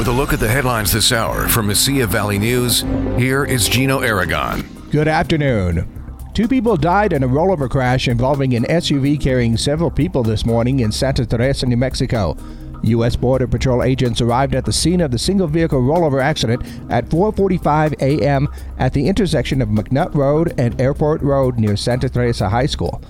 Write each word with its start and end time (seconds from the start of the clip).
With 0.00 0.08
a 0.08 0.12
look 0.12 0.32
at 0.32 0.40
the 0.40 0.48
headlines 0.48 0.92
this 0.92 1.12
hour 1.12 1.46
from 1.46 1.68
Mesilla 1.68 2.06
Valley 2.06 2.38
News, 2.38 2.80
here 3.18 3.44
is 3.44 3.68
Gino 3.68 4.00
Aragon. 4.00 4.62
Good 4.90 5.08
afternoon. 5.08 5.86
Two 6.32 6.48
people 6.48 6.78
died 6.78 7.12
in 7.12 7.22
a 7.22 7.28
rollover 7.28 7.68
crash 7.68 8.08
involving 8.08 8.54
an 8.54 8.64
SUV 8.64 9.20
carrying 9.20 9.58
several 9.58 9.90
people 9.90 10.22
this 10.22 10.46
morning 10.46 10.80
in 10.80 10.90
Santa 10.90 11.26
Teresa, 11.26 11.66
New 11.66 11.76
Mexico. 11.76 12.34
U.S. 12.82 13.14
Border 13.14 13.46
Patrol 13.46 13.82
agents 13.82 14.22
arrived 14.22 14.54
at 14.54 14.64
the 14.64 14.72
scene 14.72 15.02
of 15.02 15.10
the 15.10 15.18
single 15.18 15.46
vehicle 15.46 15.82
rollover 15.82 16.22
accident 16.22 16.62
at 16.88 17.10
4:45 17.10 18.00
a.m. 18.00 18.48
at 18.78 18.94
the 18.94 19.06
intersection 19.06 19.60
of 19.60 19.68
McNutt 19.68 20.14
Road 20.14 20.54
and 20.56 20.80
Airport 20.80 21.20
Road 21.20 21.58
near 21.58 21.76
Santa 21.76 22.08
Teresa 22.08 22.48
High 22.48 22.64
School. 22.64 23.02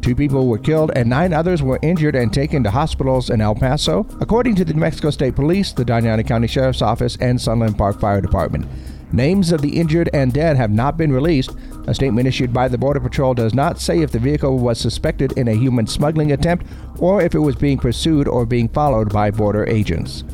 Two 0.00 0.14
people 0.14 0.46
were 0.46 0.58
killed 0.58 0.92
and 0.94 1.08
nine 1.08 1.32
others 1.32 1.62
were 1.62 1.78
injured 1.82 2.14
and 2.14 2.32
taken 2.32 2.62
to 2.62 2.70
hospitals 2.70 3.30
in 3.30 3.40
El 3.40 3.54
Paso, 3.54 4.06
according 4.20 4.54
to 4.56 4.64
the 4.64 4.72
New 4.72 4.80
Mexico 4.80 5.10
State 5.10 5.34
Police, 5.34 5.72
the 5.72 5.84
Doña 5.84 6.26
County 6.26 6.46
Sheriff's 6.46 6.82
Office, 6.82 7.16
and 7.20 7.40
Sunland 7.40 7.76
Park 7.76 8.00
Fire 8.00 8.20
Department. 8.20 8.66
Names 9.12 9.52
of 9.52 9.62
the 9.62 9.78
injured 9.78 10.10
and 10.12 10.32
dead 10.32 10.56
have 10.56 10.70
not 10.70 10.96
been 10.96 11.12
released. 11.12 11.56
A 11.86 11.94
statement 11.94 12.28
issued 12.28 12.52
by 12.52 12.68
the 12.68 12.76
Border 12.76 13.00
Patrol 13.00 13.32
does 13.32 13.54
not 13.54 13.80
say 13.80 14.00
if 14.02 14.12
the 14.12 14.18
vehicle 14.18 14.58
was 14.58 14.78
suspected 14.78 15.32
in 15.32 15.48
a 15.48 15.54
human 15.54 15.86
smuggling 15.86 16.32
attempt 16.32 16.66
or 16.98 17.22
if 17.22 17.34
it 17.34 17.38
was 17.38 17.56
being 17.56 17.78
pursued 17.78 18.28
or 18.28 18.44
being 18.44 18.68
followed 18.68 19.12
by 19.12 19.30
border 19.30 19.66
agents. 19.66 20.24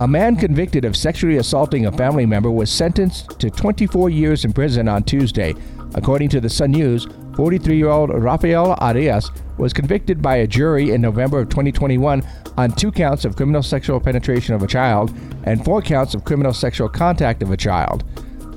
A 0.00 0.06
man 0.06 0.36
convicted 0.36 0.84
of 0.84 0.94
sexually 0.94 1.38
assaulting 1.38 1.86
a 1.86 1.92
family 1.92 2.26
member 2.26 2.50
was 2.50 2.70
sentenced 2.70 3.38
to 3.40 3.48
24 3.48 4.10
years 4.10 4.44
in 4.44 4.52
prison 4.52 4.88
on 4.88 5.02
Tuesday. 5.02 5.54
According 5.94 6.28
to 6.30 6.40
the 6.40 6.50
Sun 6.50 6.72
News, 6.72 7.06
43 7.36 7.76
year 7.76 7.90
old 7.90 8.10
Rafael 8.10 8.76
Arias 8.78 9.30
was 9.58 9.74
convicted 9.74 10.22
by 10.22 10.36
a 10.36 10.46
jury 10.46 10.92
in 10.92 11.02
November 11.02 11.40
of 11.40 11.50
2021 11.50 12.22
on 12.56 12.72
two 12.72 12.90
counts 12.90 13.26
of 13.26 13.36
criminal 13.36 13.62
sexual 13.62 14.00
penetration 14.00 14.54
of 14.54 14.62
a 14.62 14.66
child 14.66 15.14
and 15.44 15.62
four 15.62 15.82
counts 15.82 16.14
of 16.14 16.24
criminal 16.24 16.54
sexual 16.54 16.88
contact 16.88 17.42
of 17.42 17.50
a 17.50 17.56
child. 17.56 18.04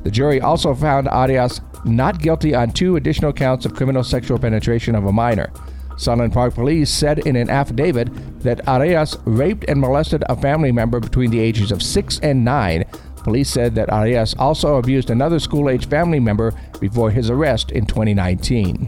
The 0.04 0.12
jury 0.12 0.40
also 0.40 0.74
found 0.74 1.10
Arias 1.10 1.60
not 1.84 2.20
guilty 2.20 2.56
on 2.56 2.72
two 2.72 2.96
additional 2.96 3.34
counts 3.34 3.66
of 3.66 3.76
criminal 3.76 4.04
sexual 4.04 4.40
penetration 4.40 4.96
of 4.96 5.06
a 5.06 5.12
minor. 5.12 5.52
Sunland 5.98 6.32
Park 6.32 6.54
Police 6.54 6.90
said 6.90 7.20
in 7.20 7.36
an 7.36 7.50
affidavit 7.50 8.08
that 8.42 8.66
Arias 8.66 9.18
raped 9.26 9.66
and 9.68 9.82
molested 9.82 10.24
a 10.30 10.38
family 10.38 10.72
member 10.72 11.02
between 11.02 11.30
the 11.30 11.40
ages 11.40 11.74
of 11.74 11.84
6 11.84 12.20
and 12.24 12.46
9. 12.46 12.86
Police 13.30 13.52
said 13.52 13.76
that 13.76 13.92
Arias 13.92 14.34
also 14.40 14.78
abused 14.78 15.12
another 15.12 15.38
school 15.38 15.70
age 15.70 15.88
family 15.88 16.20
member 16.20 16.52
before 16.80 17.12
his 17.12 17.30
arrest 17.30 17.70
in 17.70 17.86
2019. 17.86 18.88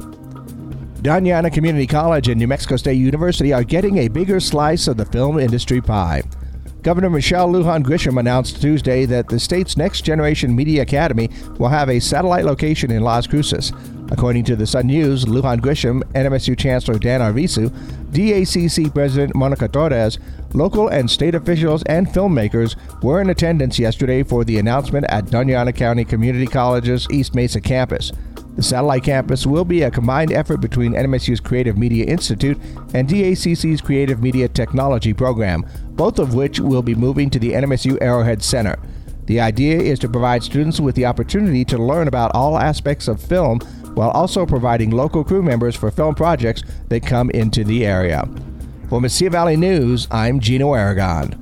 Doña 1.03 1.37
Ana 1.37 1.51
Community 1.51 1.85
College 1.85 2.27
and 2.27 2.39
New 2.39 2.47
Mexico 2.47 2.75
State 2.75 2.95
University 2.95 3.53
are 3.53 3.63
getting 3.63 3.99
a 3.99 4.07
bigger 4.07 4.39
slice 4.39 4.87
of 4.87 4.97
the 4.97 5.05
film 5.05 5.37
industry 5.37 5.79
pie. 5.79 6.23
Governor 6.83 7.11
Michelle 7.11 7.47
Lujan 7.47 7.83
Grisham 7.83 8.19
announced 8.19 8.59
Tuesday 8.59 9.05
that 9.05 9.27
the 9.27 9.39
state's 9.39 9.77
next 9.77 10.01
generation 10.01 10.55
media 10.55 10.81
academy 10.81 11.29
will 11.59 11.67
have 11.67 11.89
a 11.89 11.99
satellite 11.99 12.43
location 12.43 12.89
in 12.89 13.03
Las 13.03 13.27
Cruces. 13.27 13.71
According 14.09 14.45
to 14.45 14.55
the 14.55 14.65
Sun 14.65 14.87
News, 14.87 15.25
Lujan 15.25 15.61
Grisham, 15.61 16.01
NMSU 16.13 16.57
Chancellor 16.57 16.97
Dan 16.97 17.21
Arvizu, 17.21 17.69
DACC 18.11 18.91
President 18.91 19.35
Monica 19.35 19.67
Torres, 19.67 20.17
local 20.53 20.87
and 20.87 21.09
state 21.09 21.35
officials 21.35 21.83
and 21.83 22.07
filmmakers 22.07 22.75
were 23.03 23.21
in 23.21 23.29
attendance 23.29 23.77
yesterday 23.77 24.23
for 24.23 24.43
the 24.43 24.57
announcement 24.57 25.05
at 25.07 25.25
Doña 25.25 25.59
Ana 25.59 25.73
County 25.73 26.03
Community 26.03 26.47
College's 26.47 27.07
East 27.11 27.35
Mesa 27.35 27.61
campus. 27.61 28.11
The 28.55 28.63
satellite 28.63 29.03
campus 29.03 29.45
will 29.45 29.63
be 29.63 29.83
a 29.83 29.91
combined 29.91 30.31
effort 30.31 30.57
between 30.57 30.93
NMSU's 30.93 31.39
Creative 31.39 31.77
Media 31.77 32.05
Institute 32.05 32.59
and 32.93 33.07
DACC's 33.07 33.81
Creative 33.81 34.21
Media 34.21 34.47
Technology 34.49 35.13
program, 35.13 35.65
both 35.91 36.19
of 36.19 36.33
which 36.33 36.59
will 36.59 36.81
be 36.81 36.93
moving 36.93 37.29
to 37.29 37.39
the 37.39 37.53
NMSU 37.53 37.97
Arrowhead 38.01 38.43
Center. 38.43 38.77
The 39.25 39.39
idea 39.39 39.79
is 39.79 39.99
to 39.99 40.09
provide 40.09 40.43
students 40.43 40.79
with 40.79 40.95
the 40.95 41.05
opportunity 41.05 41.63
to 41.65 41.77
learn 41.77 42.09
about 42.09 42.35
all 42.35 42.57
aspects 42.57 43.07
of 43.07 43.21
film 43.21 43.59
while 43.93 44.09
also 44.09 44.45
providing 44.45 44.91
local 44.91 45.23
crew 45.23 45.41
members 45.41 45.75
for 45.75 45.91
film 45.91 46.15
projects 46.15 46.63
that 46.89 47.05
come 47.05 47.29
into 47.29 47.63
the 47.63 47.85
area. 47.85 48.27
For 48.89 48.99
Mesilla 48.99 49.31
Valley 49.31 49.55
News, 49.55 50.07
I'm 50.11 50.41
Gino 50.41 50.73
Aragon. 50.73 51.37